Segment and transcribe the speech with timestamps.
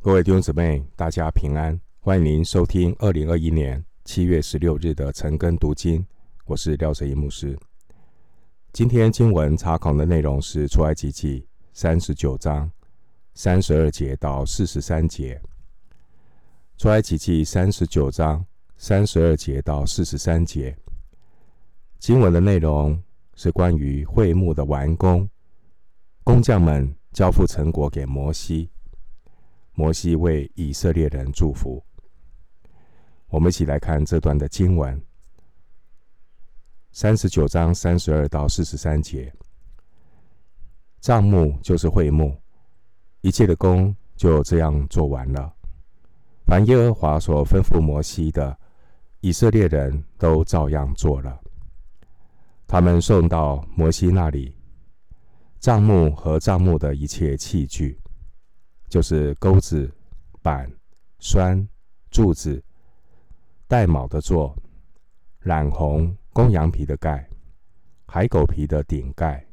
[0.00, 1.78] 各位弟兄姊妹，大家平安！
[1.98, 6.06] 欢迎您收听二零二一年七月十六日的晨更读经。
[6.46, 7.58] 我是廖哲一牧师。
[8.72, 12.70] 今天经文查考的内容是出埃及记三十九章
[13.34, 15.42] 三十二节到四十三节。
[16.76, 18.46] 出埃及记三十九章
[18.76, 20.76] 三十二节到四十三节，
[21.98, 23.02] 经文的内容
[23.34, 25.28] 是关于会幕的完工，
[26.22, 28.70] 工匠们交付成果给摩西。
[29.78, 31.80] 摩西为以色列人祝福。
[33.28, 35.00] 我们一起来看这段的经文，
[36.90, 39.32] 三十九章三十二到四十三节。
[41.00, 42.36] 帐幕就是会幕，
[43.20, 45.54] 一切的工就这样做完了。
[46.44, 48.58] 凡耶和华所吩咐摩西的，
[49.20, 51.40] 以色列人都照样做了。
[52.66, 54.52] 他们送到摩西那里，
[55.60, 57.96] 帐幕和帐幕的一切器具。
[58.88, 59.90] 就是钩子、
[60.40, 60.70] 板、
[61.18, 61.68] 栓、
[62.10, 62.62] 柱子、
[63.66, 64.56] 带卯的座、
[65.40, 67.28] 染红公羊皮的盖、
[68.06, 69.46] 海狗皮的顶盖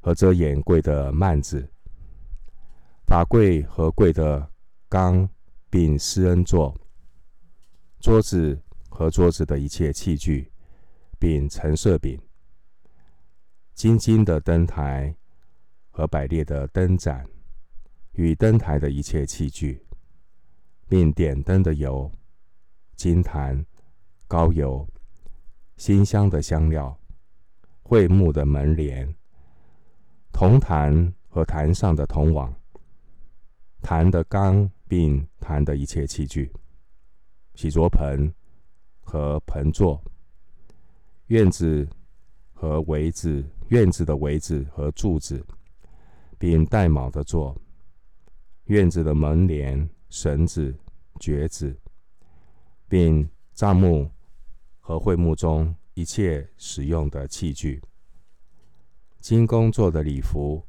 [0.00, 1.66] 和遮掩柜的幔子、
[3.06, 4.46] 法柜和柜的
[4.90, 5.26] 缸，
[5.70, 6.78] 并施恩座、
[7.98, 10.52] 桌子和桌子的一切器具，
[11.18, 12.20] 并陈设饼、
[13.72, 15.14] 金金的灯台
[15.90, 17.26] 和摆列的灯盏。
[18.18, 19.80] 与灯台的一切器具，
[20.88, 22.10] 并点灯的油、
[22.96, 23.64] 金坛、
[24.26, 24.84] 膏油、
[25.76, 26.98] 新香的香料、
[27.80, 29.14] 会木的门帘、
[30.32, 32.52] 铜坛和坛上的铜网、
[33.82, 36.52] 坛的缸，并坛的一切器具、
[37.54, 38.34] 洗濯盆
[39.00, 40.02] 和盆座、
[41.28, 41.88] 院子
[42.52, 45.40] 和围子、院子的围子和柱子，
[46.36, 47.56] 并带卯的座。
[48.68, 50.74] 院子的门帘、绳子、
[51.18, 51.74] 橛子，
[52.86, 54.10] 并帐幕
[54.78, 57.82] 和会幕中一切使用的器具，
[59.20, 60.62] 金工做的礼服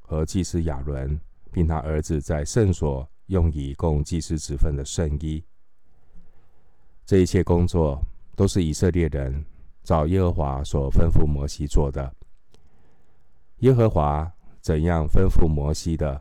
[0.00, 1.20] 和祭司亚伦，
[1.52, 5.44] 并他儿子在圣所用以供祭司职分的圣衣，
[7.06, 8.04] 这一切工作
[8.34, 9.44] 都是以色列人
[9.84, 12.12] 照耶和华所吩咐摩西做的。
[13.58, 16.20] 耶和华怎样吩咐摩西的，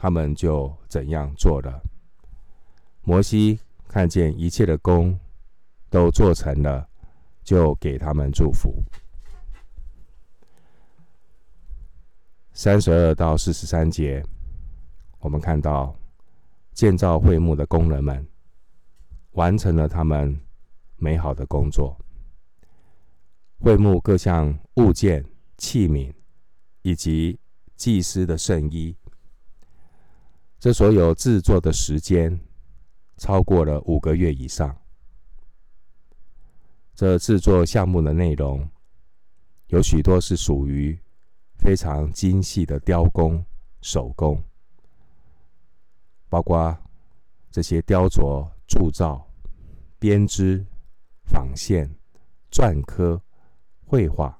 [0.00, 1.82] 他们就怎样做了。
[3.02, 5.18] 摩西看见一切的工
[5.90, 6.88] 都做成了，
[7.42, 8.80] 就给他们祝福。
[12.52, 14.24] 三十二到四十三节，
[15.18, 15.92] 我们看到
[16.72, 18.24] 建造会幕的工人们
[19.32, 20.40] 完成了他们
[20.94, 21.98] 美好的工作。
[23.58, 25.24] 会幕各项物件、
[25.56, 26.12] 器皿
[26.82, 27.36] 以及
[27.74, 28.96] 祭司的圣衣。
[30.58, 32.38] 这所有制作的时间
[33.16, 34.76] 超过了五个月以上。
[36.94, 38.68] 这制作项目的内容
[39.68, 40.98] 有许多是属于
[41.58, 43.44] 非常精细的雕工、
[43.82, 44.42] 手工，
[46.28, 46.76] 包括
[47.52, 49.24] 这些雕琢、铸造、
[50.00, 50.66] 编织、
[51.24, 51.88] 纺线、
[52.50, 53.22] 篆刻、
[53.84, 54.36] 绘画，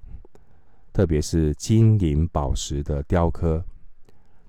[0.92, 3.64] 特别是金银宝石的雕刻。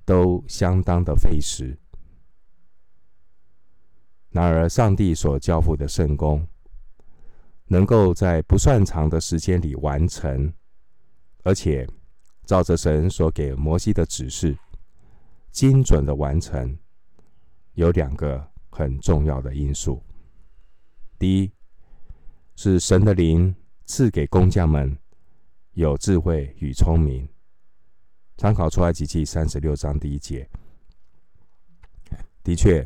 [0.09, 1.77] 都相当的费时。
[4.31, 6.47] 然而，上帝所交付的圣工，
[7.65, 10.51] 能够在不算长的时间里完成，
[11.43, 11.87] 而且
[12.43, 14.57] 照着神所给摩西的指示，
[15.51, 16.75] 精准的完成，
[17.75, 20.01] 有两个很重要的因素。
[21.19, 21.51] 第一，
[22.55, 23.55] 是神的灵
[23.85, 24.97] 赐给工匠们
[25.73, 27.29] 有智慧与聪明。
[28.39, 30.49] 参考出埃及记三十六章第一节，
[32.41, 32.81] 的确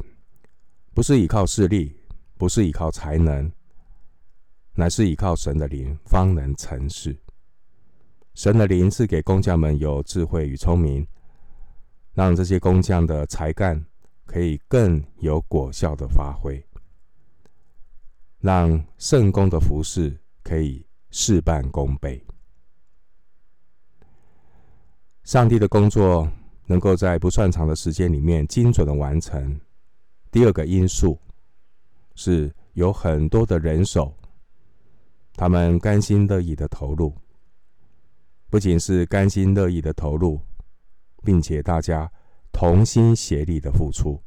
[0.96, 1.96] 不是依靠势力，
[2.40, 3.52] 不是依靠才能，
[4.74, 7.16] 乃是依靠神的灵方能成事。
[8.34, 11.08] 神的灵赐给工匠们有智慧与聪明，
[12.14, 13.80] 让这些工匠的才干
[14.26, 16.66] 可以更有果效的发挥，
[18.40, 22.20] 让圣工的服事可以事半功倍。
[25.24, 26.30] 上帝的工作
[26.66, 29.60] 能够在不算长的时间里面精准的完成。
[30.30, 31.18] 第二个因素
[32.16, 34.14] 是有很多的人手，
[35.36, 37.14] 他们甘心乐意的投入，
[38.50, 40.42] 不仅是甘心乐意的投入，
[41.24, 42.12] 并且大家
[42.52, 44.22] 同心协力的付出。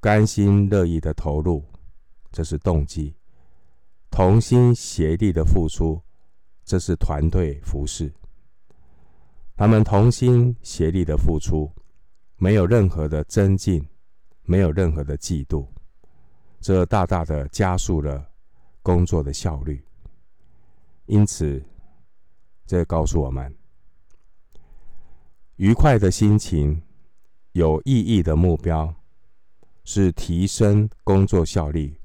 [0.00, 1.64] 甘心乐意的投入，
[2.30, 3.12] 这是动机；
[4.08, 6.00] 同心协力的付出，
[6.64, 8.12] 这是团队服饰。
[9.58, 11.68] 他们同心协力的付出，
[12.36, 13.84] 没有任何的增进，
[14.44, 15.66] 没有任何的嫉妒，
[16.60, 18.24] 这大大的加速了
[18.82, 19.84] 工作的效率。
[21.06, 21.60] 因此，
[22.66, 23.52] 这告诉我们，
[25.56, 26.80] 愉快的心情、
[27.50, 28.94] 有意义的目标，
[29.82, 31.98] 是提升工作效率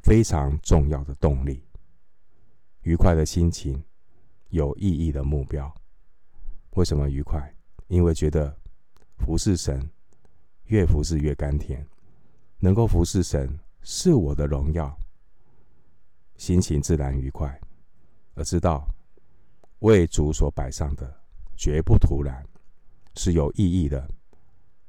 [0.00, 1.60] 非常重要的动力。
[2.82, 3.82] 愉快的心情，
[4.50, 5.74] 有意义的目标，
[6.74, 7.54] 为什么愉快？
[7.88, 8.56] 因为觉得。
[9.16, 9.88] 服侍神，
[10.64, 11.86] 越服侍越甘甜。
[12.58, 14.94] 能够服侍神是我的荣耀，
[16.36, 17.58] 心情自然愉快。
[18.34, 18.86] 而知道
[19.78, 21.10] 为主所摆上的
[21.56, 22.44] 绝不突然，
[23.14, 24.06] 是有意义的，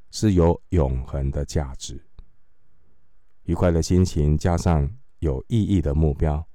[0.10, 2.04] 是有永恒的价值。
[3.44, 6.46] 愉快的心情加上有意义的目标，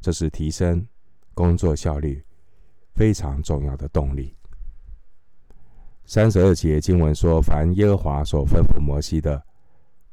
[0.00, 0.86] 这是提升
[1.34, 2.24] 工作效率
[2.94, 4.34] 非常重要的动力。
[6.04, 9.42] 三十二节经文说：“凡耶和华所吩咐摩西的，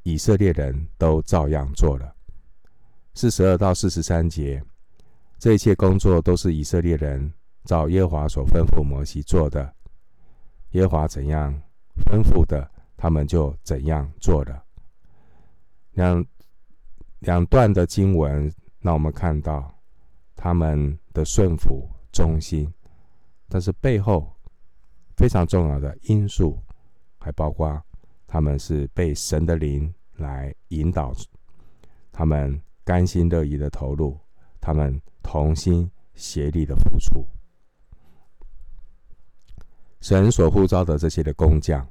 [0.03, 2.15] 以色列人都照样做了。”
[3.15, 4.63] 四十二到四十三节，
[5.39, 7.33] 这一切工作都是以色列人
[7.65, 9.73] 照耶和华所吩咐摩西做的。
[10.71, 11.51] 耶和华怎样
[12.05, 14.61] 吩咐的，他们就怎样做的。
[15.93, 16.25] 两
[17.19, 18.49] 两段的经文，
[18.79, 19.69] 让我们看到
[20.35, 22.71] 他们的顺服忠心，
[23.49, 24.31] 但是背后。
[25.19, 26.57] 非常重要的因素，
[27.17, 27.83] 还包括
[28.25, 31.13] 他们是被神的灵来引导，
[32.09, 34.17] 他们甘心乐意的投入，
[34.61, 37.25] 他们同心协力的付出。
[39.99, 41.85] 神所呼召的这些的工匠，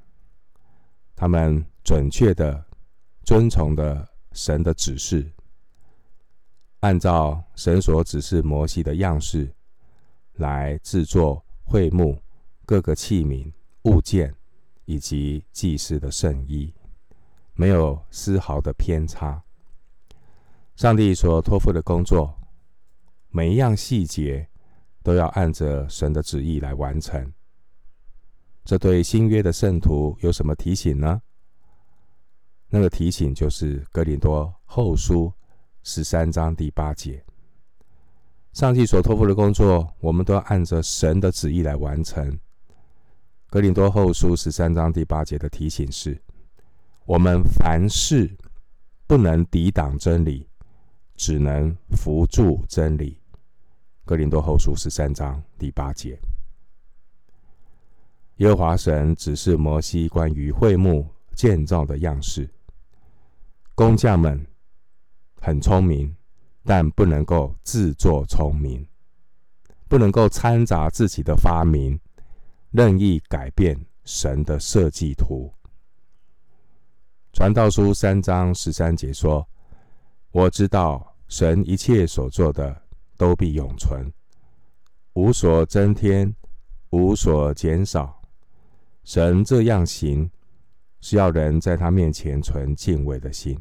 [1.14, 2.64] 他们准确的
[3.24, 5.30] 遵从的神的指示，
[6.80, 9.54] 按照神所指示摩西的样式
[10.36, 12.18] 来制作会幕。
[12.68, 13.50] 各个器皿、
[13.84, 14.34] 物件
[14.84, 16.70] 以及祭司的圣衣，
[17.54, 19.42] 没有丝毫的偏差。
[20.76, 22.38] 上帝所托付的工作，
[23.30, 24.46] 每一样细节
[25.02, 27.32] 都要按着神的旨意来完成。
[28.66, 31.22] 这对新约的圣徒有什么提醒呢？
[32.68, 35.32] 那个提醒就是哥林多后书
[35.84, 37.24] 十三章第八节：
[38.52, 42.38] 上帝所托付的工作，我们都要按着神的旨意来完成。
[43.50, 46.20] 格林多后书十三章第八节的提醒是：
[47.06, 48.30] 我们凡事
[49.06, 50.46] 不能抵挡真理，
[51.16, 53.18] 只能扶助真理。
[54.04, 56.18] 格林多后书十三章第八节。
[58.36, 62.46] 耶和华神指示摩西关于会幕建造的样式，
[63.74, 64.46] 工匠们
[65.40, 66.14] 很聪明，
[66.64, 68.86] 但不能够自作聪明，
[69.88, 71.98] 不能够掺杂自己的发明。
[72.70, 75.52] 任意改变神的设计图。
[77.32, 79.46] 传道书三章十三节说
[80.32, 82.82] ：“我知道神一切所做的
[83.16, 84.12] 都必永存，
[85.14, 86.34] 无所增添，
[86.90, 88.20] 无所减少。
[89.04, 90.30] 神这样行，
[91.00, 93.58] 是要人在他面前存敬畏的心。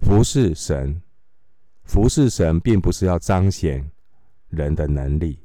[0.00, 1.02] 服侍神，
[1.84, 3.90] 服侍神，并不是要彰显
[4.48, 5.38] 人的能力。”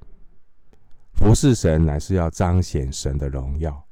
[1.19, 3.85] 服侍神乃是要彰显神的荣耀，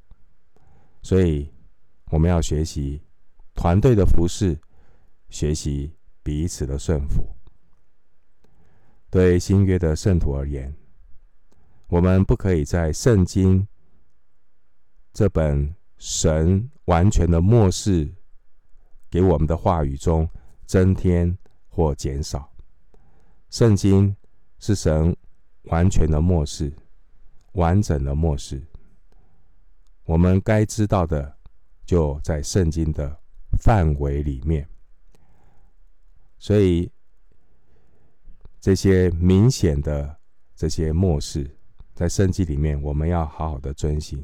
[1.02, 1.54] 所以
[2.10, 3.04] 我们要学习
[3.54, 4.58] 团队的服侍，
[5.30, 5.94] 学习
[6.24, 7.28] 彼此的顺服。
[9.10, 10.74] 对新约的圣徒而言，
[11.88, 13.68] 我们不可以在圣经
[15.12, 18.10] 这本神完全的默示
[19.10, 20.28] 给我们的话语中
[20.66, 22.50] 增添或减少。
[23.50, 24.16] 圣经
[24.60, 25.14] 是神
[25.64, 26.74] 完全的默示。
[27.54, 28.62] 完整的末世，
[30.06, 31.38] 我们该知道的
[31.86, 33.20] 就在圣经的
[33.60, 34.68] 范围里面。
[36.38, 36.92] 所以
[38.60, 40.18] 这些明显的
[40.56, 41.50] 这些末世，
[41.94, 44.24] 在圣经里面，我们要好好的遵循。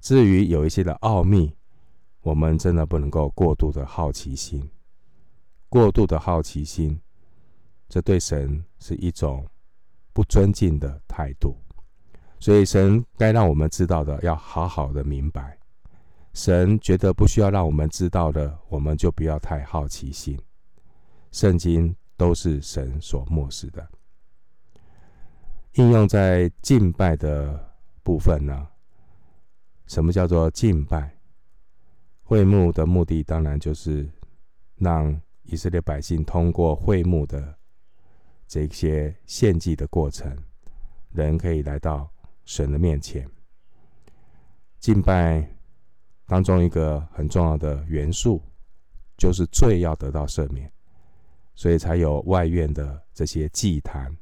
[0.00, 1.54] 至于有一些的奥秘，
[2.20, 4.70] 我们真的不能够过度的好奇心。
[5.68, 7.00] 过度的好奇心，
[7.88, 9.48] 这对神是一种
[10.12, 11.56] 不尊敬的态度。
[12.42, 15.44] 所以，神该让我们知道的，要好好的明白；
[16.34, 20.36] 神觉得不需要让我们知道的，我们就不要太好奇心。
[21.30, 23.88] 圣经都是神所默示的，
[25.74, 27.72] 应用在敬拜的
[28.02, 28.66] 部分呢？
[29.86, 31.16] 什么叫做敬拜？
[32.24, 34.10] 会幕的目的，当然就是
[34.78, 37.56] 让以色列百姓通过会幕的
[38.48, 40.36] 这些献祭的过程，
[41.12, 42.10] 人可以来到。
[42.52, 43.26] 神的面前
[44.78, 45.56] 敬拜，
[46.26, 48.42] 当中一个很重要的元素，
[49.16, 50.70] 就是罪要得到赦免，
[51.54, 54.14] 所以才有外院的这些祭坛，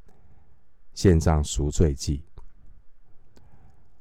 [0.94, 2.24] 献上赎罪祭。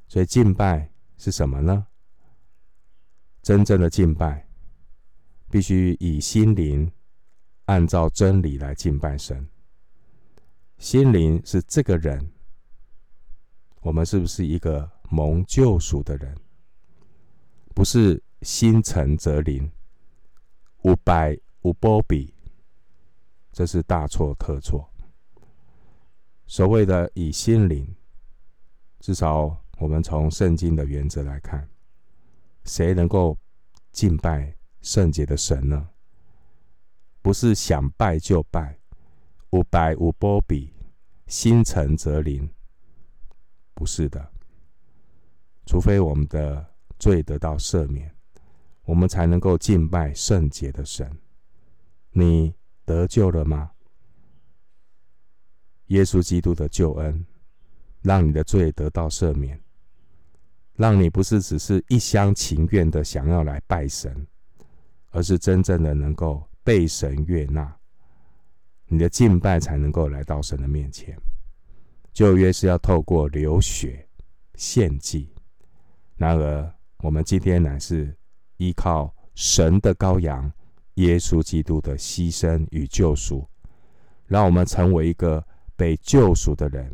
[0.07, 1.87] 所以敬拜是什么呢？
[3.41, 4.47] 真正的敬拜，
[5.49, 6.91] 必须以心灵
[7.65, 9.49] 按照真理来敬拜神。
[10.77, 12.31] 心灵是这个人，
[13.81, 16.35] 我们是不是一个蒙救赎的人？
[17.73, 19.71] 不是心诚则灵，
[20.83, 22.33] 有拜有保庇，
[23.51, 24.89] 这是大错特错。
[26.45, 27.95] 所谓的以心灵，
[28.99, 31.69] 至少我们从圣经的原则来看，
[32.65, 33.37] 谁能够
[33.91, 35.89] 敬拜圣洁的神呢？
[37.21, 38.77] 不是想拜就拜。
[39.51, 40.71] 有拜有保庇，
[41.25, 42.47] 心诚则灵，
[43.79, 44.29] 不是的。
[45.65, 46.65] 除非我们的
[46.97, 48.13] 罪得到赦免，
[48.83, 51.09] 我们才能够敬拜圣洁的神。
[52.11, 53.71] 你得救了吗？
[55.85, 57.25] 耶稣基督的救恩，
[58.01, 59.57] 让你的罪得到赦免，
[60.75, 64.27] 让你不是只是一厢情愿的想要来拜神，
[65.11, 67.73] 而是真正的能够被神悦纳。
[68.87, 71.17] 你的敬拜才能够来到神的面前。
[72.19, 74.05] 旧约是要透过流血
[74.55, 75.29] 献祭，
[76.17, 78.13] 然而我们今天乃是
[78.57, 80.51] 依靠神的羔羊
[80.95, 83.47] 耶稣基督的牺牲与救赎，
[84.25, 85.41] 让我们成为一个
[85.77, 86.93] 被救赎的人，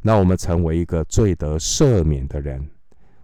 [0.00, 2.64] 让我们成为一个罪得赦免的人，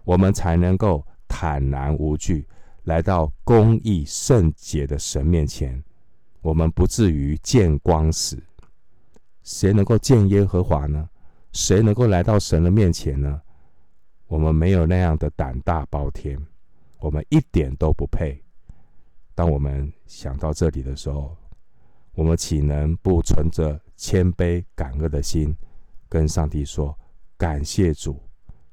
[0.03, 2.45] 我们才能够坦然无惧
[2.83, 5.81] 来到公义圣洁的神面前。
[6.41, 8.37] 我们不至于见光死。
[9.41, 11.07] 谁能够见耶和华呢？
[11.51, 13.41] 谁能够来到神的面前呢？
[14.27, 16.37] 我们没有那样的胆大包天，
[16.99, 18.39] 我们一点都不配。
[19.33, 21.35] 当我们想到这里的时候，
[22.13, 25.55] 我们岂能不存着谦卑感恩的心，
[26.07, 26.95] 跟上帝说
[27.37, 28.21] ：“感谢主，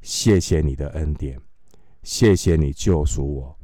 [0.03, 1.41] 谢谢你的恩典，
[2.03, 3.59] 谢谢你救赎我，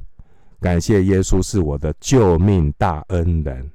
[0.59, 3.69] 感谢耶稣是我的救命大恩人。”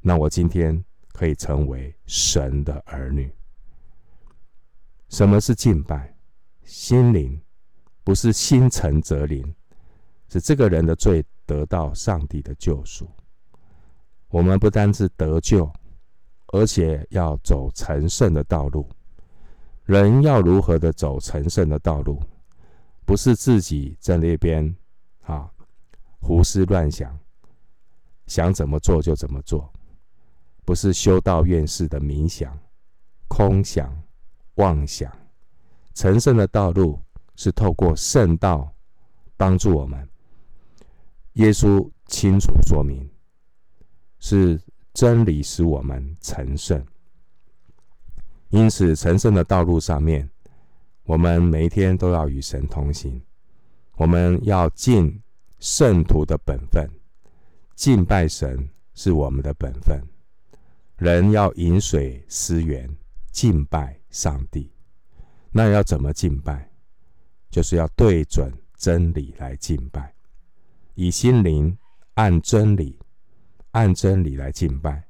[0.00, 3.30] 那我今天可以成为神的儿女。
[5.12, 6.10] 什么是敬拜？
[6.64, 7.38] 心灵
[8.02, 9.54] 不是心诚则灵，
[10.30, 13.06] 是这个人的罪得到上帝的救赎。
[14.28, 15.70] 我们不单是得救，
[16.46, 18.88] 而且要走成圣的道路。
[19.84, 22.18] 人要如何的走成圣的道路？
[23.04, 24.74] 不是自己在那边
[25.24, 25.52] 啊
[26.20, 27.18] 胡思乱想，
[28.26, 29.70] 想怎么做就怎么做。
[30.64, 32.58] 不是修道院士的冥想、
[33.28, 34.01] 空想、
[34.56, 35.10] 妄想，
[35.94, 37.00] 成圣的道路
[37.36, 38.72] 是透过圣道
[39.36, 40.08] 帮助我们。
[41.34, 43.08] 耶稣清楚说明，
[44.18, 44.60] 是
[44.92, 46.84] 真理使我们成圣。
[48.50, 50.28] 因此，成圣的道路上面，
[51.04, 53.20] 我们每一天都要与神同行。
[53.96, 55.22] 我们要尽
[55.58, 56.86] 圣徒的本分，
[57.74, 59.98] 敬拜神是我们的本分。
[60.98, 62.94] 人要饮水思源，
[63.30, 64.70] 敬拜上帝。
[65.50, 66.70] 那要怎么敬拜？
[67.50, 70.14] 就是要对准真理来敬拜，
[70.94, 71.76] 以心灵
[72.14, 73.00] 按真理，
[73.72, 75.04] 按真理来敬拜。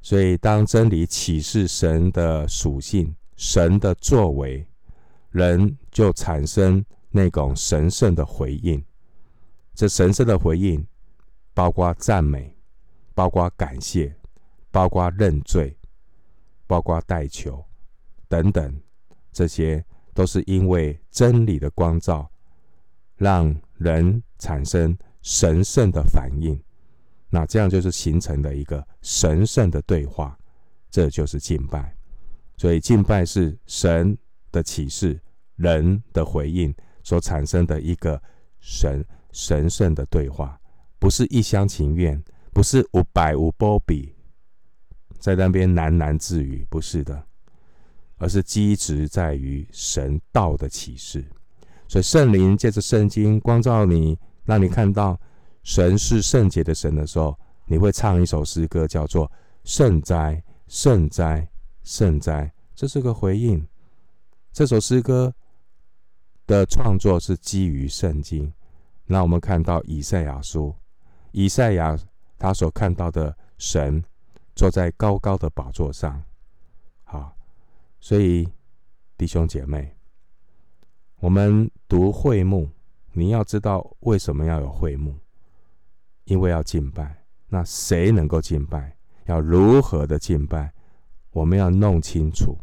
[0.00, 4.64] 所以，当真理启示神的属性、神的作为，
[5.30, 8.84] 人就产生那种神圣的回应。
[9.74, 10.86] 这神圣的回应，
[11.52, 12.56] 包括赞美，
[13.14, 14.14] 包括感谢。
[14.70, 15.78] 包括认罪，
[16.66, 17.64] 包括代求
[18.34, 18.80] 等等，
[19.30, 22.28] 这些都是因为真理的光照，
[23.14, 26.60] 让人产生神圣的反应。
[27.30, 30.36] 那这样就是形成的一个神圣的对话，
[30.90, 31.94] 这就是敬拜。
[32.56, 34.18] 所以敬拜是神
[34.50, 35.20] 的启示，
[35.54, 36.74] 人的回应
[37.04, 38.20] 所产生的一个
[38.58, 40.60] 神神圣的对话，
[40.98, 42.20] 不是一厢情愿，
[42.52, 44.12] 不是无百无波比。
[45.20, 47.24] 在那边喃喃自语，不是的，
[48.16, 51.24] 而是基质在于神道的启示。
[51.88, 55.18] 所以圣灵借着圣经光照你，让你看到
[55.62, 59.30] 神是圣洁的神的时候，你会唱一首诗歌，叫做
[59.64, 61.48] “圣哉，圣哉，
[61.82, 62.52] 圣哉”。
[62.74, 63.66] 这是个回应。
[64.52, 65.32] 这首诗歌
[66.46, 68.52] 的创作是基于圣经。
[69.06, 70.74] 那我们看到以赛亚书，
[71.32, 71.98] 以赛亚
[72.38, 74.02] 他所看到的神。
[74.56, 76.22] 坐在高高的宝座上，
[78.04, 78.46] 所以
[79.16, 79.96] 弟兄姐妹，
[81.20, 82.68] 我们读会幕，
[83.14, 85.18] 你要知道为什么要有会幕，
[86.24, 87.24] 因为要敬拜。
[87.48, 88.94] 那谁能够敬拜？
[89.24, 90.70] 要如何的敬拜？
[91.30, 92.58] 我们要弄清楚，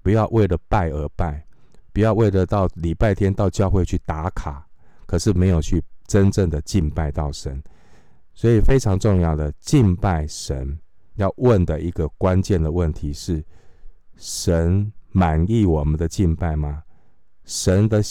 [0.00, 1.44] 不要为了拜而拜，
[1.92, 4.64] 不要为了到礼拜天到教会去打卡，
[5.06, 7.60] 可是没有去真正的敬拜到神。
[8.32, 10.78] 所以非常重要的敬拜神，
[11.16, 13.44] 要问的一个关键的问题是：
[14.16, 16.82] 神满意我们的敬拜吗？
[17.44, 18.02] 神的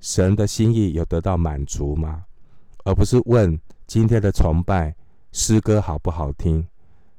[0.00, 2.24] 神的心意有得到满足吗？
[2.84, 4.94] 而不是问今天的崇拜
[5.32, 6.66] 诗歌好不好听？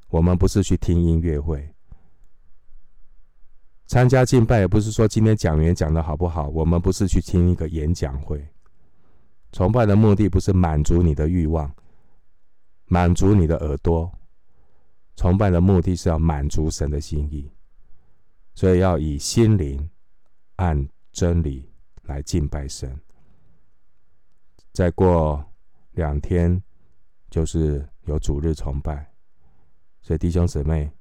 [0.09, 1.73] 我们不是去听音乐会，
[3.87, 6.49] 参加敬拜也不是说今天讲员讲的好不好？
[6.49, 8.45] 我们不是去听一个演讲会。
[9.53, 11.73] 崇拜的目的不是满足你的欲望，
[12.87, 14.11] 满足你的耳朵。
[15.15, 17.49] 崇拜的目的是要满足神的心意，
[18.61, 19.89] 所以要以心灵
[20.57, 21.67] 按真理
[22.03, 22.95] 来敬拜神。
[24.71, 25.43] 再过
[25.93, 26.61] 两天
[27.31, 29.11] 就是有主日崇拜，
[30.03, 30.91] 所以弟兄姊妹，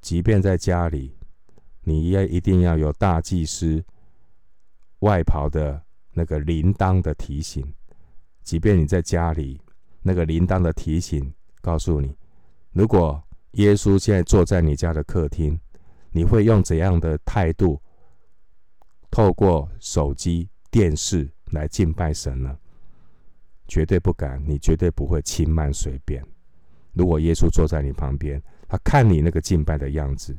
[0.00, 1.16] 即便在家里，
[1.82, 3.80] 你也一定要有大祭司
[4.98, 7.64] 外袍的那个铃铛的提醒。
[8.42, 9.60] 即便你在家里，
[10.02, 12.12] 那个铃铛的提醒告诉你，
[12.72, 15.60] 如果耶稣现在坐在你家的客厅，
[16.10, 17.80] 你会用怎样的态度？
[19.10, 22.58] 透过手机、电视来敬拜神呢？
[23.66, 26.24] 绝对不敢，你绝对不会轻慢随便。
[26.92, 30.36] 如果耶稣坐在你旁边，他看你那个敬拜的样子，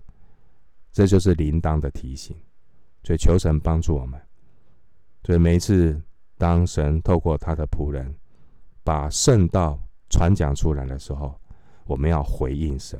[0.91, 2.35] 这就是铃铛的提醒。
[3.03, 4.19] 所以求神帮助我们。
[5.23, 6.01] 所以每一次
[6.37, 8.13] 当神透过他的仆人
[8.83, 11.39] 把圣道传讲出来的时候，
[11.85, 12.99] 我们要回应神。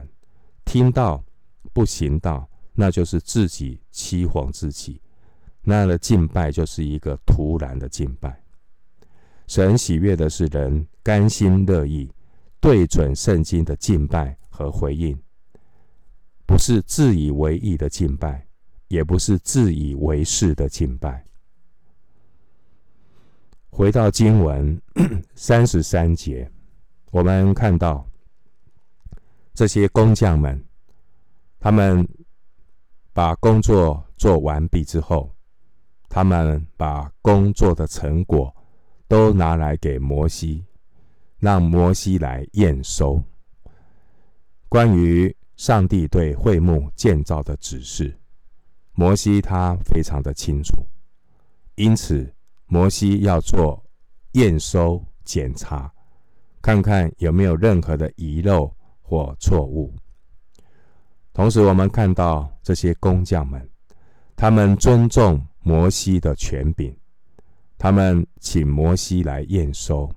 [0.66, 1.24] 听到
[1.74, 2.50] 不行道，
[2.80, 5.02] 那就是自己欺哄自己。
[5.64, 8.42] 那样的敬拜就是一个徒然的敬拜。
[9.48, 12.10] 神喜悦的是人甘心乐意
[12.62, 15.22] 对准圣经的敬拜和回应，
[16.46, 18.48] 不是自以为意的敬拜，
[18.88, 21.26] 也不是自以为是的敬拜。
[23.70, 24.82] 回到经文
[25.36, 26.50] 三十三节，
[27.12, 28.08] 我们看到
[29.54, 30.64] 这些工匠们，
[31.60, 32.08] 他们
[33.20, 35.30] 把工作做完毕之后。
[36.08, 38.56] 他们把工作的成果
[39.10, 40.64] 都拿来给摩西，
[41.38, 43.22] 让摩西来验收。
[44.70, 48.18] 关于上帝对会幕建造的指示，
[48.94, 50.82] 摩西他非常的清楚，
[51.76, 52.34] 因此
[52.68, 53.84] 摩西要做
[54.32, 55.92] 验收检查，
[56.62, 59.94] 看看有没有任何的遗漏或错误。
[61.34, 63.70] 同时，我们看到这些工匠们，
[64.36, 65.46] 他们尊重。
[65.62, 66.96] 摩西的权柄，
[67.78, 70.10] 他们请摩西来验收，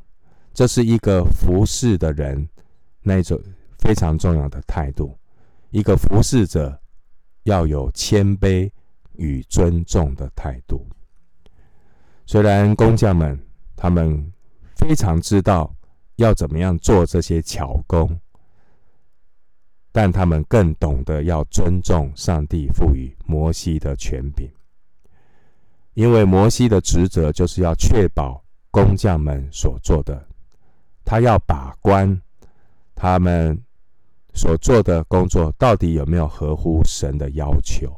[0.55, 2.49] 这是一个服侍的人
[3.03, 3.39] 那种
[3.81, 5.19] 非常重要的态度。
[5.71, 6.81] 一个服侍者
[7.43, 8.71] 要有谦卑
[9.17, 10.87] 与尊重的态度。
[12.25, 13.39] 虽然工匠们
[13.77, 14.33] 他们
[14.77, 15.75] 非常知道
[16.17, 18.19] 要怎么样做这些巧工，
[19.93, 24.51] 但他们更懂得要尊重上帝赋予摩西的权柄。
[25.95, 30.27] 因为摩西的职责就是要确保工匠们所做的，
[31.05, 32.19] 他要把关
[32.95, 33.63] 他们
[34.33, 37.95] 所做的工作到底有没有合乎神的要求。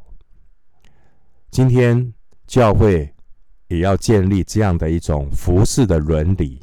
[1.52, 2.12] 今天
[2.48, 3.08] 教会
[3.68, 6.60] 也要建立这样的一种服侍的伦理。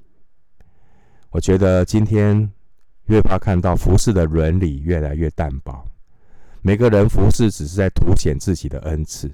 [1.30, 2.52] 我觉得今天
[3.12, 5.86] 越怕看到服侍的伦理越来越淡薄，
[6.62, 9.30] 每个人服侍只是在凸显自己的恩赐。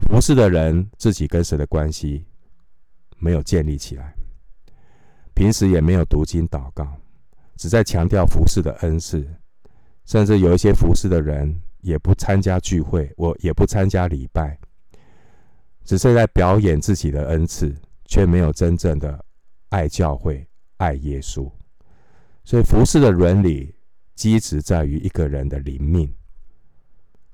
[0.00, 2.26] 服侍的人自己跟神的关系
[3.16, 4.12] 没有建立起来，
[5.32, 6.86] 平时也没有读经祷告，
[7.56, 9.26] 只在强调服侍的恩赐，
[10.04, 14.58] 甚至有一些服侍的人也不参加聚会，我也不参加礼拜，
[15.86, 19.24] 只是在表演自己的恩赐，却没有真正的
[19.70, 21.50] 爱教会、爱耶稣。
[22.50, 23.72] 所以服侍的伦理
[24.16, 26.12] 基址在于一个人的灵命。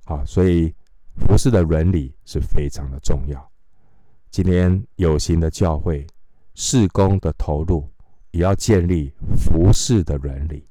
[0.05, 0.75] 好，所以。
[1.19, 3.51] 服侍的伦理是非常的重要。
[4.31, 6.07] 今天有形的教会
[6.55, 7.91] 事工的投入，
[8.33, 10.69] 也要建立服侍的伦理。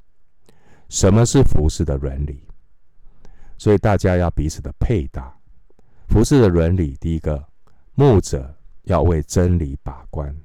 [0.89, 2.47] 什么是服侍的伦理？
[3.58, 5.36] 所以大家要彼此的配搭。
[6.10, 7.43] 服侍的伦理，第一个，
[7.95, 10.39] 牧者要为真理把关。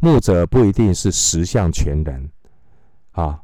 [0.00, 2.28] 牧者不一定是十项全能
[3.14, 3.42] 啊，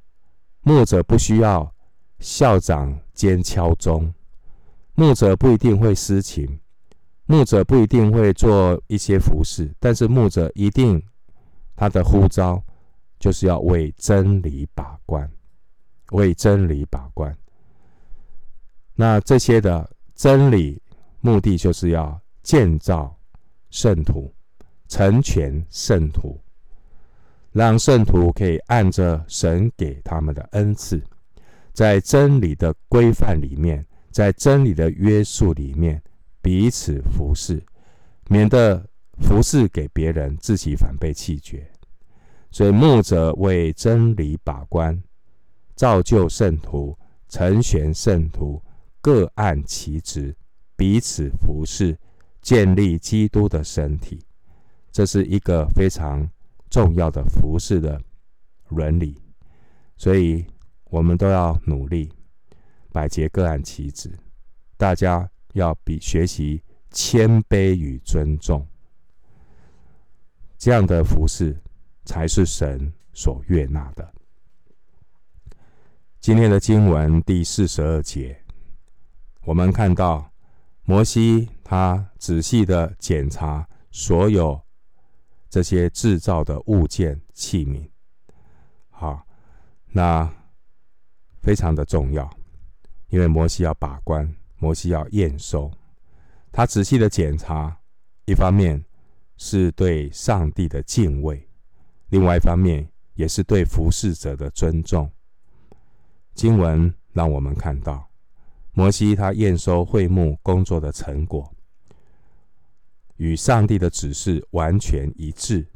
[0.63, 1.75] 牧者不需要
[2.21, 4.13] 校长兼敲钟。
[4.95, 6.61] 牧者不一定会司琴，
[7.25, 11.03] 牧者不一定会做一些服侍，但是牧者一定
[11.75, 12.63] 他的呼召
[13.19, 15.31] 就是要为真理把关，
[16.11, 17.35] 为真理把关。
[18.95, 20.83] 那这些的真理
[21.21, 23.17] 目的就是要建造
[23.71, 24.35] 圣徒，
[24.89, 26.39] 成全圣徒，
[27.53, 31.03] 让圣徒可以按着神给他们的恩赐，
[31.73, 36.01] 在真理的规范里面，在真理的约束里面
[36.41, 37.63] 彼此服侍，
[38.29, 38.85] 免得
[39.21, 41.69] 服侍给别人，自己反被弃绝。
[42.51, 45.01] 所以牧者为真理把关，
[45.75, 46.97] 造就圣徒，
[47.29, 48.63] 成全圣徒。
[49.03, 50.37] 各按其职，
[50.77, 51.97] 彼此服侍，
[52.43, 54.21] 建立基督的身体。
[54.93, 56.29] 这是一个非常
[56.71, 58.01] 重要的服侍的
[58.69, 59.21] 伦理，
[59.97, 60.47] 所以
[60.85, 62.11] 我们都要努力，
[62.93, 64.11] 百节各案其职。
[64.77, 68.67] 大家要比学习谦卑与尊重，
[70.57, 71.61] 这样的服侍
[72.05, 74.11] 才是神所悦纳的。
[76.21, 78.41] 今天的经文第四十二节。
[79.45, 80.31] 我们看到
[80.85, 84.61] 摩西，他仔细的检查所有
[85.51, 87.87] 这些制造的物件器皿，
[88.89, 89.27] 好，
[89.89, 90.33] 那
[91.43, 92.31] 非常的重要，
[93.09, 95.71] 因为摩西要把关，摩西要验收，
[96.53, 97.77] 他仔细的检查，
[98.27, 98.83] 一方面
[99.37, 101.45] 是对上帝的敬畏，
[102.11, 105.11] 另外一方面也是对服侍者的尊重。
[106.35, 108.09] 经文让我们看到。
[108.73, 111.53] 摩西他验收会幕工作的成果，
[113.21, 115.69] 与上帝的指示完全一致，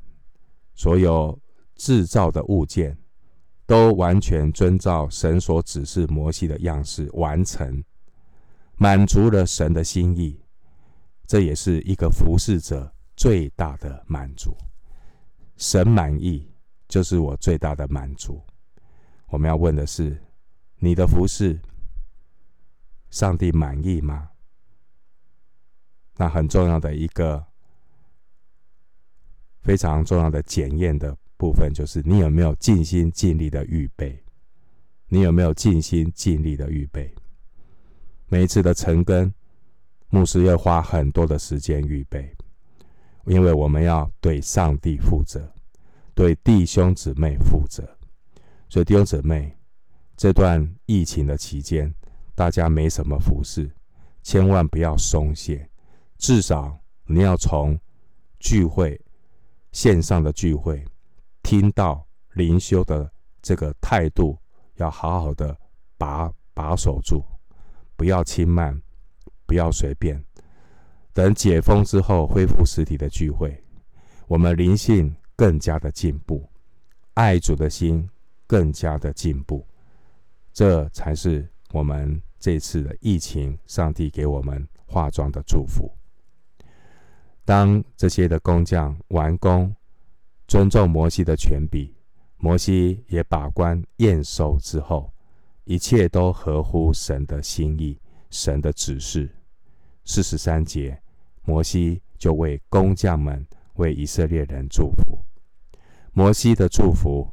[0.74, 1.38] 所有
[1.76, 2.96] 制造的物件
[3.66, 7.85] 都完全遵照神所指示摩西的样式完成，
[8.78, 10.40] 满足了神的心意。
[11.26, 14.57] 这也是一个服侍者最大的满足。
[15.59, 16.50] 神满意，
[16.88, 18.40] 就是我最大的满足。
[19.28, 20.18] 我们要问的是，
[20.78, 21.61] 你的服侍。
[23.11, 24.30] 上帝满意吗？
[26.16, 27.44] 那很重要的一个
[29.62, 34.22] 非常重要的检验的部分，就是你有没有尽心尽力的预备？
[35.09, 37.14] 你有没有尽心尽力的预备？
[38.29, 39.33] 每一次的成根，
[40.09, 42.35] 牧师要花很多的时间预备，
[43.27, 45.53] 因为我们要对上帝负责，
[46.14, 47.83] 对弟兄姊妹负责。
[48.68, 49.57] 所以弟兄姊妹，
[50.16, 51.94] 这段疫情的期间。
[52.37, 53.70] 大家没什么服侍，
[54.24, 55.70] 千万不要松懈。
[56.26, 57.78] 至少你要从
[58.40, 58.98] 聚会、
[59.72, 60.82] 线上的聚会，
[61.42, 64.38] 听到灵修的这个态度，
[64.76, 65.54] 要好好的
[65.98, 67.22] 把把守住，
[67.94, 68.80] 不要轻慢，
[69.44, 70.18] 不要随便。
[71.12, 73.62] 等解封之后，恢复实体的聚会，
[74.26, 76.48] 我们灵性更加的进步，
[77.12, 78.08] 爱主的心
[78.46, 79.62] 更加的进步，
[80.54, 81.46] 这才是。
[81.70, 85.94] 我们这次的疫情，上帝给我们化妆的祝福。
[87.44, 89.74] 当这些的工匠完工，
[90.48, 91.92] 尊重摩西的权柄，
[92.38, 95.12] 摩西也把关验收之后，
[95.64, 99.30] 一切都合乎神的心意、神的指示。
[100.04, 101.00] 四十三节，
[101.42, 105.18] 摩西就为工匠们、为以色列人祝福。
[106.12, 107.30] 摩西的祝福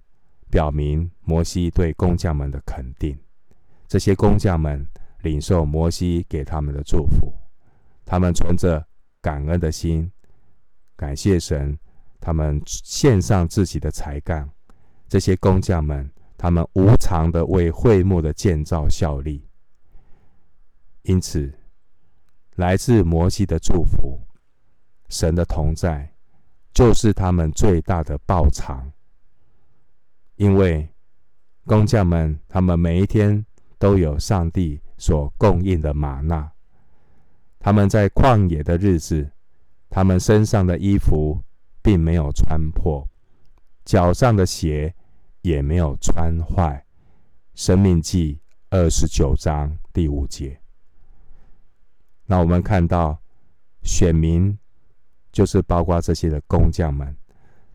[0.50, 3.18] 表明摩西对工匠们的肯定。
[3.88, 4.86] 这些工匠们
[5.22, 7.34] 领受摩西给他们的祝福，
[8.06, 8.86] 他们存着
[9.22, 10.12] 感恩的心，
[10.96, 11.78] 感谢神，
[12.20, 14.50] 他们献上自己的才干。
[15.08, 19.48] 这些工匠们，他们无偿的为会幕的建造效力。
[21.04, 21.54] 因此，
[22.56, 24.20] 来自摩西的祝福，
[25.10, 26.14] 神的同在，
[26.74, 28.92] 就是他们最大的报偿。
[30.36, 30.90] 因为
[31.66, 33.46] 工匠们，他们每一天。
[33.82, 36.52] 都有上帝所供应的玛娜。
[37.64, 39.30] 他们在旷野的日子，
[39.88, 41.40] 他们身上的衣服
[41.84, 43.08] 并没有穿破，
[43.86, 44.96] 脚上的鞋
[45.44, 46.84] 也没有穿坏。
[47.54, 48.40] 生命记
[48.72, 50.60] 二十九章第五节。
[52.26, 53.22] 那我们看到
[53.84, 54.58] 选民，
[55.32, 57.16] 就是包括这些的工匠们，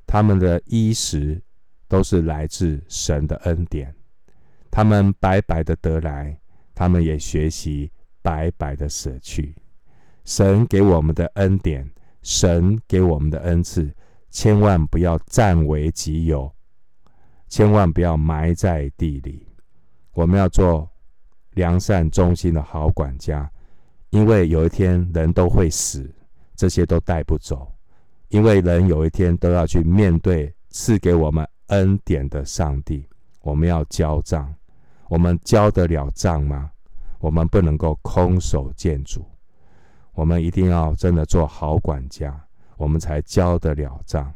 [0.05, 1.40] 他们的衣食
[1.87, 3.94] 都是来自神的恩典。
[4.68, 6.40] 他们白白的得来，
[6.75, 9.55] 他们也学习白白的舍去。
[10.27, 11.89] 神给我们的恩典，
[12.21, 13.89] 神给我们的恩赐，
[14.29, 16.53] 千万不要占为己有，
[17.49, 19.47] 千万不要埋在地里。
[20.12, 20.91] 我们要做
[21.53, 23.49] 良善忠心的好管家，
[24.11, 26.12] 因为有一天人都会死，
[26.57, 27.73] 这些都带不走。
[28.31, 33.09] 因为人有一天都要去面对赐给我们恩典的上帝。
[33.43, 34.53] 我们要交账，
[35.09, 36.69] 我们交得了账吗？
[37.21, 39.25] 我们不能够空手见主，
[40.16, 42.35] 我们一定要真的做好管家，
[42.79, 44.33] 我们才交得了账。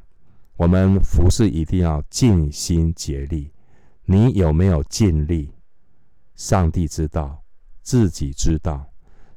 [0.56, 3.50] 我们服侍一定要尽心竭力。
[4.04, 5.50] 你有没有尽力？
[6.34, 7.42] 上帝知道，
[7.80, 8.84] 自己知道，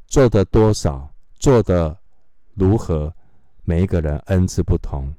[0.05, 1.97] 做的多少，做的
[2.55, 3.15] 如何，
[3.63, 5.13] 每一个人恩赐不同，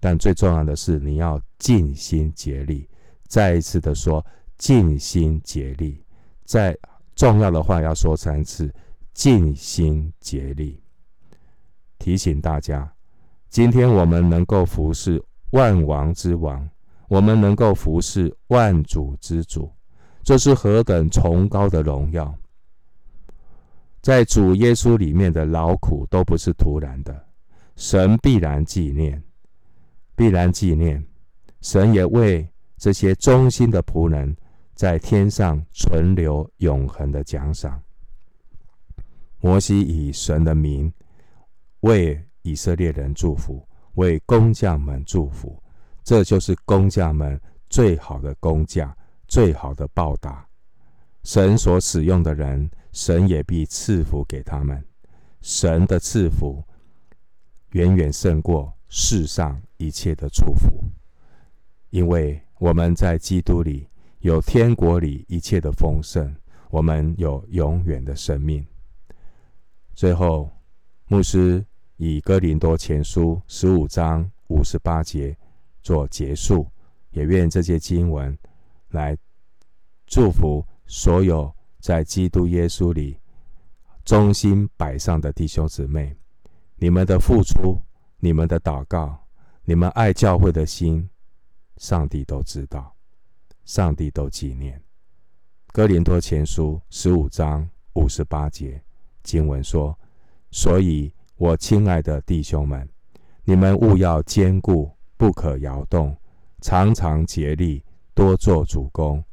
[0.00, 2.88] 但最重要的是你要尽心竭力。
[3.28, 4.26] 再一次的说，
[4.58, 6.04] 尽心竭力。
[6.44, 6.76] 再
[7.14, 8.74] 重要的话要说三次，
[9.14, 10.82] 尽心竭力。
[11.98, 12.92] 提醒大家，
[13.48, 15.22] 今天我们能够服侍
[15.52, 16.68] 万王之王，
[17.08, 19.72] 我们能够服侍万主之主，
[20.22, 22.34] 这是何等崇高的荣耀！
[24.02, 27.26] 在主耶稣里面的劳苦都不是突然的，
[27.76, 29.22] 神必然纪念，
[30.14, 31.02] 必然纪念。
[31.62, 32.46] 神也为
[32.76, 34.36] 这些忠心的仆人，
[34.74, 37.80] 在天上存留永恒的奖赏。
[39.44, 40.90] 摩西以神的名
[41.80, 43.62] 为以色列人祝福，
[43.96, 45.62] 为工匠们祝福，
[46.02, 48.90] 这就是工匠们最好的工匠，
[49.28, 50.48] 最好的报答。
[51.24, 54.82] 神所使用的人，神也必赐福给他们。
[55.42, 56.64] 神的赐福
[57.72, 60.82] 远远胜过世上一切的祝福，
[61.90, 62.40] 因为。
[62.60, 63.86] 我们在基督里
[64.20, 66.34] 有天国里一切的丰盛，
[66.70, 68.64] 我们有永远的生命。
[69.94, 70.50] 最后，
[71.06, 71.64] 牧师
[71.96, 75.36] 以哥林多前书十五章五十八节
[75.82, 76.66] 做结束，
[77.10, 78.36] 也愿这些经文
[78.88, 79.16] 来
[80.06, 83.18] 祝福所有在基督耶稣里
[84.04, 86.16] 忠心摆上的弟兄姊妹。
[86.76, 87.80] 你们的付出，
[88.18, 89.16] 你们的祷告，
[89.64, 91.08] 你们爱教会的心。
[91.76, 92.94] 上帝都知道，
[93.64, 94.80] 上帝都纪念。
[95.72, 98.80] 哥林多前书十五章五十八节
[99.24, 99.98] 经文说
[100.52, 102.88] ：“所以，我亲爱的弟兄们，
[103.42, 106.16] 你们务要坚固，不可摇动，
[106.60, 107.82] 常常竭力，
[108.14, 109.24] 多做主工，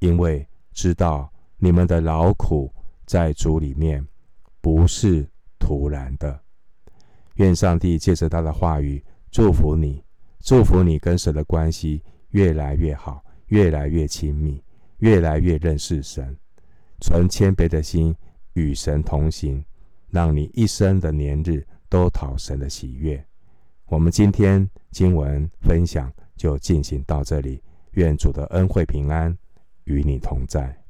[0.00, 2.74] 因为知道你们的劳苦
[3.06, 4.04] 在主里面
[4.60, 5.24] 不是
[5.60, 6.40] 徒然的。”
[7.36, 10.02] 愿上帝借着他的话语祝福你。
[10.40, 14.62] 祝福你跟神的关系越来越好，越来越亲密，
[14.98, 16.36] 越来越认识神，
[17.00, 18.14] 存谦卑的心
[18.54, 19.64] 与神同行，
[20.10, 23.24] 让你一生的年日都讨神的喜悦。
[23.86, 27.62] 我们今天经文分享就进行到这里，
[27.92, 29.36] 愿主的恩惠平安
[29.84, 30.83] 与你同在。